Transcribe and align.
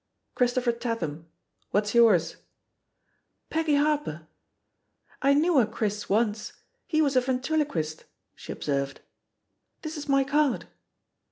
'* 0.19 0.33
"Christopher 0.33 0.71
Tatham. 0.71 1.27
What's 1.69 1.93
yours?" 1.93 2.37
*'^^SS7 3.51 3.77
Harper. 3.83 4.27
I 5.21 5.35
knew 5.35 5.59
a 5.59 5.67
*Chris' 5.67 6.09
once; 6.09 6.53
he 6.87 7.03
was 7.03 7.15
a 7.15 7.21
ventriloquist," 7.21 8.05
she 8.33 8.51
obseired. 8.51 9.01
"This 9.83 9.97
is 9.97 10.09
my 10.09 10.23
card." 10.23 10.65